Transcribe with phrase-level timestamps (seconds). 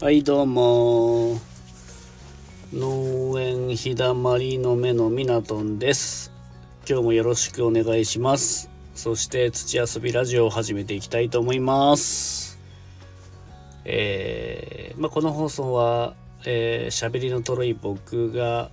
[0.00, 1.40] はい、どうも。
[2.72, 6.30] 農園日だまりの目のみなとんです。
[6.88, 8.70] 今日もよろしくお願いします。
[8.94, 12.60] そして、土遊びラジオを始めていきたいと思います。
[13.84, 16.14] えー、まあ、この放送は、
[16.46, 18.70] えー、喋りのとろい僕が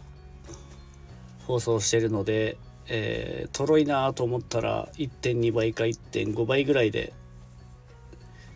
[1.48, 2.56] 放送してるので、
[2.88, 7.14] えー、とろいなと思ったら1.2倍か1.5倍ぐらいで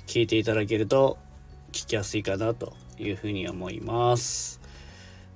[0.05, 1.17] 聞いていただけると
[1.69, 4.59] 聞きやすいかなというふうに思います。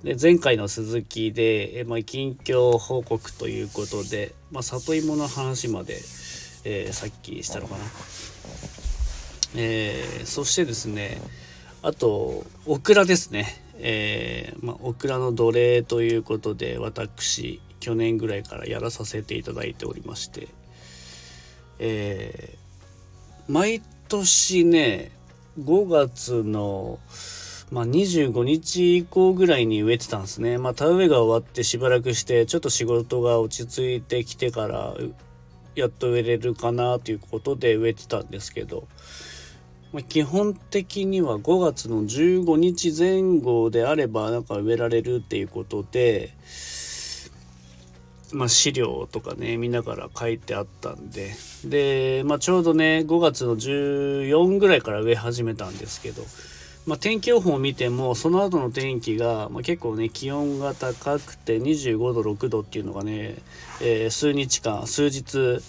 [0.02, 5.94] で前回の続きで、えまあ、近況報告ということで、まあ、里芋の話まで、
[6.64, 7.84] えーさっきしたのかな。
[9.56, 11.20] えーそしてですね
[11.82, 13.62] あとオクラですね。
[13.78, 20.48] えーまあ、オクラの奴隷ということで私去年ぐらいからやらさせていただいておりまして、
[21.78, 22.64] えー
[23.46, 25.10] 毎年ね
[25.58, 26.98] 5月の、
[27.70, 30.58] まあ、25日以降ぐらいに植えてたんですね。
[30.58, 34.94] まあ、田植えが終わってしばらくしてちょっと仕事が落ち着いてきてから
[35.74, 38.88] やっと植えれるかなということで植えてたんですけど、
[39.92, 46.34] まあ、基本的には5月の15日前後であればなんか植えられるっていうことで、
[48.34, 51.32] まあ、資料とかね見ながら書いてあったんで。
[51.64, 56.22] で、まあ、ちょうどね5月の14ぐらいから植え始めたんですけど、
[56.86, 63.36] まあ、天気予報を見てもその後の天気が、まあ、結構ね気温が高くて25度6度っていうのがね、
[63.80, 65.60] えー数日間数日、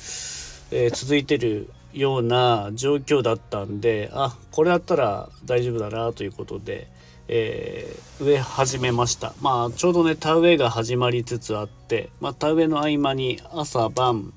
[0.71, 6.87] えー続いてるような状況だったんであこれだったら大丈夫だなということで、
[7.27, 9.33] えー植え始めました。
[9.41, 14.33] まあちょうどね田植えが始まりつつあって、まあ、田植えの合間に朝晩、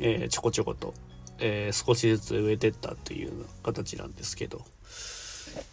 [0.00, 0.94] えーちょこちょこと、
[1.38, 4.62] えー少しずつ植えてったという形なんですけど。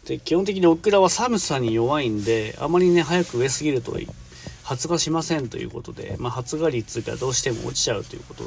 [0.06, 3.98] で基本的にオクラは寒さに弱いんであまりね早く植えすぎると
[4.64, 8.44] 発芽しませんということで、まあ、発芽率がどうしても落ちちゃうということ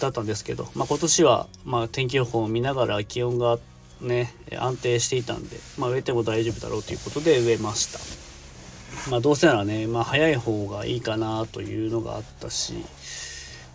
[0.00, 3.58] だったんですけど、まあ、今年はまあ天気予報を見ながら気温が
[4.00, 9.10] ね安定していたんで、まあ、植えても大丈夫だろうということで植えました。
[9.10, 12.74] まあどうせならね、まあ早い方がいいかなというのがあったし、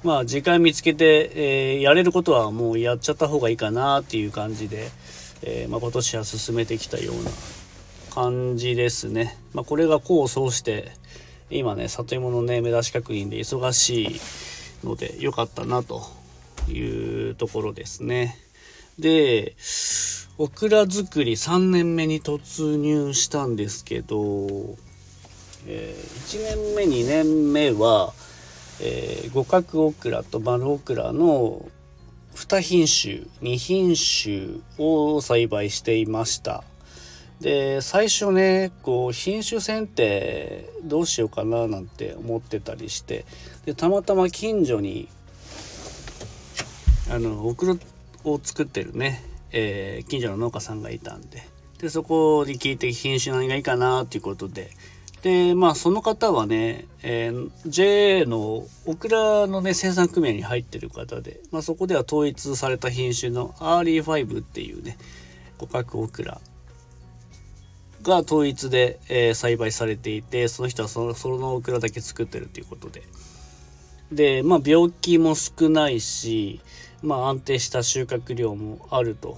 [0.04, 4.90] まあ時間見つけて、えーやれることはもうやっちゃった方がいいかなっていう感じで、
[5.44, 7.32] えーまあ今年は進めてきたような
[8.10, 9.38] 感じですね。
[9.54, 10.92] まあこれが功を奏して、
[11.50, 14.20] 今ね、里芋のね、目指し確認で忙しい
[14.84, 16.04] ので良かったなと
[16.68, 18.38] いうところですね。
[19.00, 19.56] で、
[20.38, 24.78] オクラ作り3年目に突入したんですけど、
[25.68, 28.14] え1年目2年目は、
[28.80, 31.66] えー五角オクラと丸オクラの
[32.36, 36.64] 2品種2品種を栽培していました
[37.42, 43.26] で最初ねこう品種選定どうしようかななんて思ってたりして
[43.66, 45.10] でたまたま近所に
[47.10, 47.76] あのオクラ
[48.24, 51.44] を作ってるね、えー近所の農家さんがいたんで。
[51.80, 54.70] でそこに聞いて品種何がいいかなっていうことで。
[55.24, 64.98] でまあその方はね、えー JA のオクラのね生産組合に入ってる方で、まあ、そこでは統一された品種のアーリーファイブっていうね
[65.60, 66.40] 五角オクラ
[68.04, 73.04] が統一で、え栽培されていてその人はそのそのオクラだけ作ってるっていうことで。
[74.12, 76.60] でまあ病気も少ないし
[77.02, 79.38] まあ安定した収穫量もあると。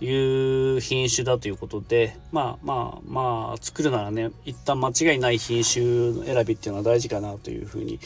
[0.00, 7.98] いう品種だということでまあまあまあ作るならね一旦間違いない品種選びっていうのは大事かなというふうに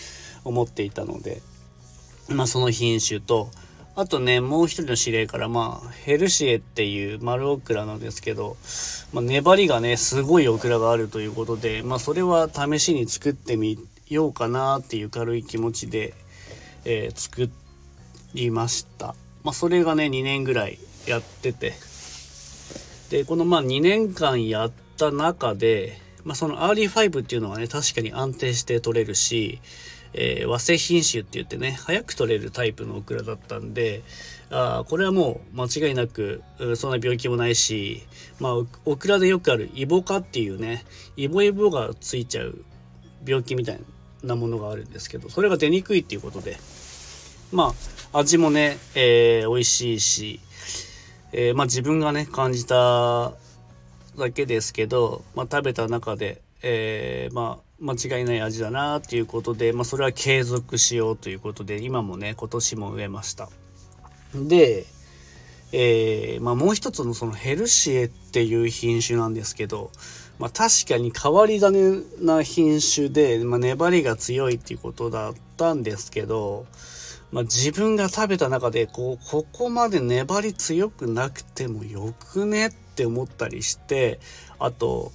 [0.44, 1.42] 思っていたので
[2.28, 3.50] まあその品種と
[4.00, 8.56] あとねもう一人の指令からまあヘルシエっていう丸オクラなんですけど、
[9.12, 13.78] まあ、粘りがねすごいオクラがあるということでまあそれは試しに作ってみ
[14.09, 16.15] ようかなっていう軽い気持ちで、
[16.87, 17.50] えー作
[18.32, 19.14] りました。
[19.43, 21.75] まあそれがね2年ぐらいやってて。
[23.11, 29.61] でこのまあ2年間やった中で、まあ、そのアーリーファイブっていうのはね確かに安定して取れるし、
[30.12, 34.03] えー早生品種って言ってね早く取れるタイプのオクラだったんで
[34.51, 36.43] あこれはもう間違いなく
[36.77, 38.03] そんな病気もないし、
[38.41, 38.53] まあ、
[38.85, 40.85] オクラでよくあるイボ果っていうね
[41.17, 42.62] イボイボがついちゃう
[43.25, 43.81] 病気みたい
[44.23, 46.57] なものがあるんですけどそれが出にくいっていうことで
[47.53, 47.75] ま
[48.12, 50.41] あ味もね、えー美味しいし、
[51.33, 53.33] えーまあ自分がね感じた
[54.19, 63.49] だけですけど、まあ、食べた中で、えーまあ間違いない味だなっていうことで、まあ、それは継続しようということで今もね今年も植えました。
[64.35, 64.85] で
[65.73, 69.93] えー、まあ、もう一つのそのヘルシエっていう品種なんですけど、
[70.39, 76.67] まあ、確かに変わり種な品種で、まあ、粘りが強いっていうことだったんですけど、
[77.31, 84.19] まあ、自分が食べた中でこうここまで粘り強くなくてもよくねって思ったりして
[84.59, 85.12] あと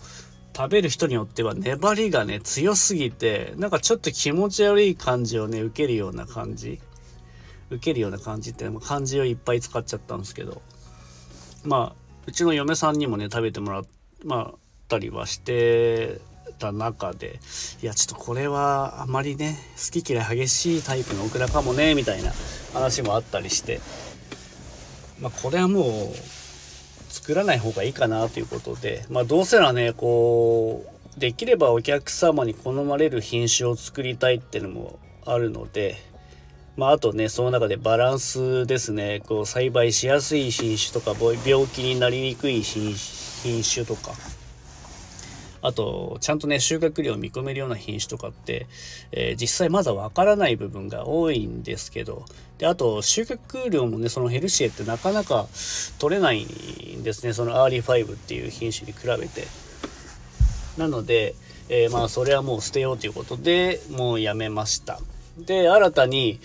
[0.55, 6.79] 食べる人によっては粘りがね強すぎてなんかちょっと気持ち悪い感じをね受けるような感じ。
[7.71, 10.61] 受けるような感じって漢字をいっぱい使っちゃったんですけど。
[11.63, 13.85] まあうちの嫁さんにもね食べてもらっ
[14.87, 16.21] たりはして
[16.59, 17.39] た中で
[17.81, 22.31] いやちょっとこれはあまりね好き嫌い激しいタイプのオクラかもねみたいな
[22.73, 23.81] 話もあったりして。
[25.19, 25.85] まあこれはもう
[27.25, 30.85] 作らない方がいいかなということでまあどうせならねこ
[31.17, 35.95] うできればお客様に好まれる品種を作りたいっていうのもあるので
[36.77, 42.93] まあ、あとね、その中でバランスですね、こう栽培しやすい品種とか、病気になりにくい品
[43.63, 44.11] 種とか、
[45.65, 48.67] あと、ちゃんとね、収穫量を見込めるような品種とかって、
[49.11, 52.25] えー、実際まだわからない部分が多いんですけど、
[52.59, 55.47] で、あと、収穫量もね、そのヘルシエってなかなか
[55.97, 59.47] 取れないんですね、そのアーリー5っていう品種に比べて。
[60.77, 61.33] なので、
[61.69, 64.99] えー、まあ、それはもう捨てようということで、もうやめました。
[65.39, 66.39] で、新たに、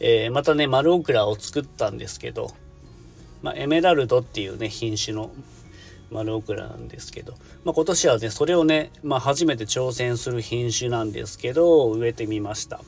[0.00, 2.50] えー、またね、丸オクラを作ったんですけど、
[3.42, 5.30] まあ、エメラルドっていうね、品種の
[6.10, 12.80] 丸オクラなんですけど、まあ、今年はねそれをね、まあ、初めて挑戦する品種なんですけど植えてみました。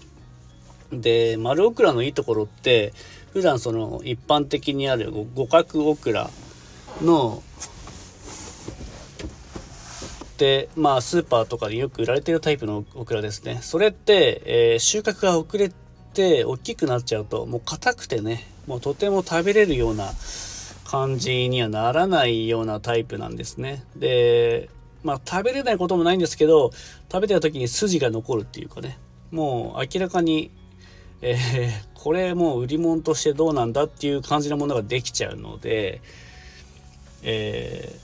[0.93, 2.95] で丸オクラのいいところって
[3.33, 6.31] 普段その一般的にある五角オクラ
[7.03, 7.43] の
[10.39, 13.59] でまあスーパーとかでよく売られてるタイプのオクラですね。
[13.61, 15.71] それって、えー、収穫が遅れ
[16.15, 20.13] て大きくなっちゃうともう硬くてねもうとても食べれるような
[20.89, 23.85] 感じにはならないようなタイプなんですね。
[23.95, 24.71] で、
[25.05, 26.71] まあ食べれないこともないんですけど、
[27.13, 28.99] 食べてる時に筋が残るっていうかね、
[29.31, 30.51] もう明らかに、
[31.21, 36.01] えー、これもう売り物としてどうなんだっていう感じのものができちゃうので、
[37.23, 37.95] え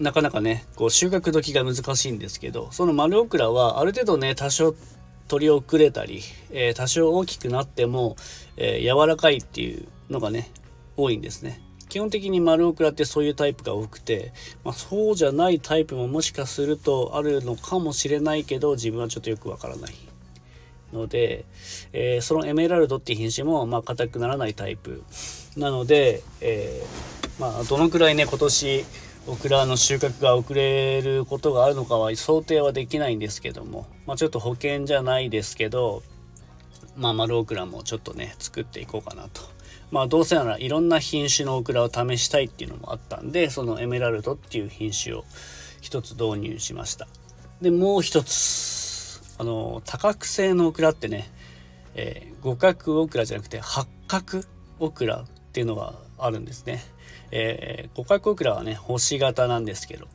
[0.00, 4.74] ー、なかなかね、こう収穫時が難しいんですけど、その丸オクラはある程度ね、多少
[5.28, 8.16] 取り遅れたり、えー、多少大きくなっても、
[8.56, 10.50] えー、柔らかいっていうのがね、
[10.96, 11.60] 多いんですね。
[11.90, 14.32] 基本的に丸オクラってそういうタイプが多くて、
[14.64, 19.94] まあ、そうじゃないタイプももしかするとあるのかもしれないけど自分はちょっとよくわからない
[20.92, 21.44] ので、
[21.92, 25.02] えー、そのエメラルドっていう品種もまあ硬くならないタイプ。
[25.56, 28.84] なので、えー、まあ、どのくらいね今年
[29.26, 36.02] オクラの収穫が遅れることがあるのかは想定はできないんですけども、まあ、ちょっと保険じゃないですけど、
[36.96, 39.42] まあ、丸オクラもちょっとね作っていこうかなと。
[39.90, 45.24] まあどうせならいろんな品種のオクラを試したいっていうのもあったんでそのエメラルドっていう品種を
[45.80, 47.08] 一つ導入しました。
[47.60, 51.30] でもう一つあの多角性のオクラってね、
[51.94, 54.44] えー、五角オクラじゃなくて八角
[54.78, 56.80] オクラっていうのがあるんですね、
[57.30, 60.06] えー、五角オクラはね星型なんですけど、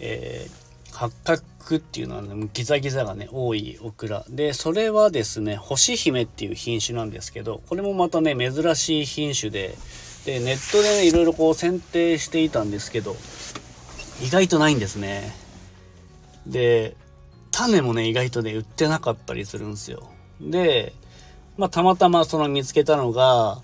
[0.00, 4.24] えー八角っていうのは、ね、ギザギザがね多いオクラ。
[4.28, 9.76] でそれはですね星姫っていう品種なんですけどこれもまたね珍しい品種で
[10.24, 13.16] でネットでねいろいろこう選定していたんですけど
[14.22, 15.32] 意外とないんですね。
[16.46, 16.96] で
[17.50, 20.10] 種もね意外とね売ってなかったりするんですよ。
[20.40, 20.92] で
[21.56, 23.60] まあたまたまその見つけたのが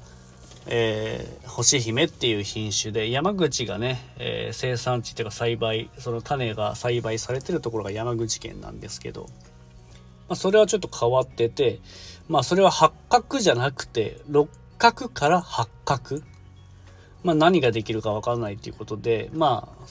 [0.66, 9.26] えー、星姫っていう品種で山口がね、えー、生産地っていうか栽培その種が栽培されてるところが山口県なんですけど、
[10.28, 11.80] まあ、それはちょっと変わってて
[12.28, 16.23] まあそれは八角じゃなくて六角から八角。
[17.23, 19.87] まあ何ができるかわからないっていうことでまあ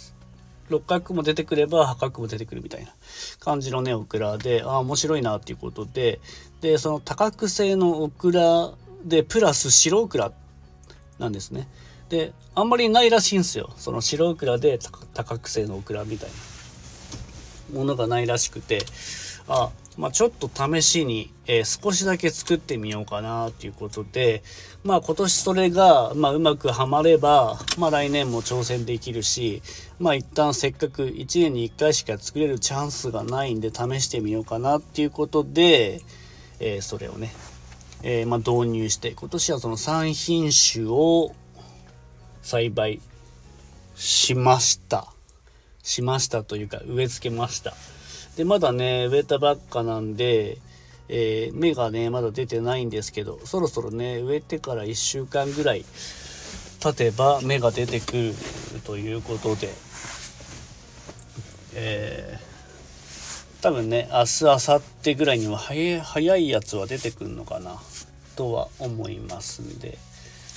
[0.70, 2.92] 六角も出てくれば八角も出てくるみたいな
[3.39, 6.22] 感じのねオクラでああ面白いなっていうことで
[6.62, 8.72] でその多角性のオクラ
[9.03, 10.34] でプラス白オクラっ
[11.20, 11.67] なんですね。
[12.10, 13.72] で、あんまりないらしいんですよ。
[13.77, 14.79] その白オクラで
[15.13, 16.29] 多角性のオクラみたい
[17.74, 18.86] なものがないらしくて、
[19.48, 24.41] あ、まあ、ちょっと試しに、えー、少しだけ作ってみようかなということで、
[24.84, 29.62] まあ今年それが、まあ、うまくはまれば、まあ来年も挑戦できるし、
[30.00, 36.01] まあ一旦せっかく1年に1回しか作れるチャンスがないんで試してみようかなっていうことで、
[36.60, 37.32] えー、それをね、
[38.03, 41.33] えー、ま、導入して今年はその3品種を
[42.41, 43.00] 栽培
[43.95, 45.07] しました。
[45.83, 47.74] しましたというか植え付けました。
[48.38, 50.57] でまだね植えたばっかなんで、
[51.07, 55.86] えー、芽がねまだ出てないんですけどそろそろね植えてから1週間ぐらい
[56.79, 58.33] 経てば芽が出てくる
[58.86, 59.69] ということで、
[61.75, 62.52] えー、
[63.63, 67.79] 多分ね明日明後日ぐらいには早い早いやつは出てくるのかな
[68.36, 69.98] とは思いますんで。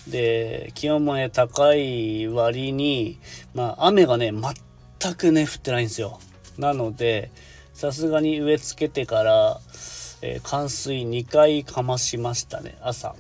[0.09, 3.19] で、気温もね、高い割に、
[3.55, 6.21] まあ、雨がね、全くね、降ってないんですよ。
[6.59, 7.31] なので、
[7.75, 9.61] さすがに植え付けてから、
[10.23, 13.15] えー、冠水2回かましましたね、朝。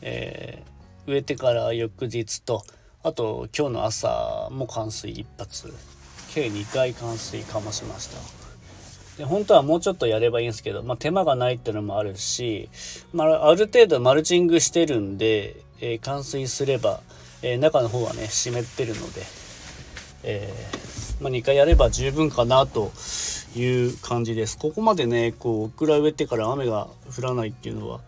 [0.00, 2.62] えー、植えてから翌日と、
[3.02, 5.74] あと今日の朝も冠水一発。
[6.36, 8.18] 計2回冠水かましました。
[9.16, 12.68] で本当はもうちょっとやればいいんですけど、まあ、手間がないっていうのもあるし、
[13.14, 17.00] まあ、ある程度マルチングしてるんで、えー、冠水すれば、
[17.40, 19.22] えー、中の方はね湿ってるので、
[20.24, 22.92] えー、まあ、2回やれば十分かなと
[23.56, 28.00] いう感じですここまでねこうオクラ植えてから雨が降らないっていうのは、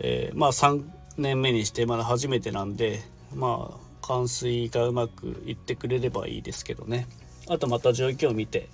[0.00, 0.84] えまあ3
[1.16, 3.00] 年目にしてまだ初めてなんで
[3.34, 7.06] まあ冠水がうまくいってくれればいいですけどね
[7.48, 8.68] あとまた状況を見て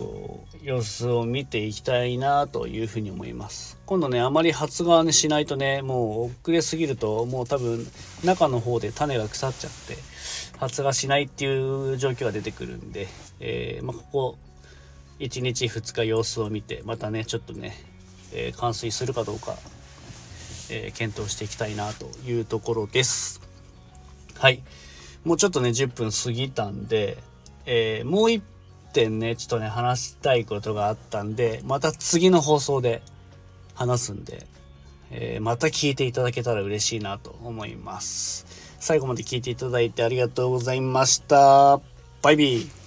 [0.00, 3.78] こう様子を見ていきたいなというふうに思います。
[3.84, 7.86] 今度ねあまり発芽しないとねもう遅れすぎるともう多分
[8.24, 9.96] 中の方で種が腐っちゃって
[10.58, 13.08] 発芽しないっていう状況が出てくるんで、
[13.40, 14.38] えー、まあ、ここ
[15.18, 17.74] 1日2日様子を見てまたねちょっとね、
[18.32, 19.56] えー、冠水するかどうか、
[20.70, 23.42] えー、検討していきたいなというところです。
[24.38, 24.62] はい。
[25.24, 27.18] もうちょっとね10分過ぎたんで、
[27.66, 28.42] えもう一
[28.92, 33.02] 点ね、ちょっとね、話したいことがあったんで、また次の放送で
[33.74, 34.46] 話すんで、
[35.10, 38.46] えー、また聞いていただけたら嬉しいなと思います。
[38.78, 41.80] 最後まで聞いていただいてありがとうございました。
[42.22, 42.79] バイビー。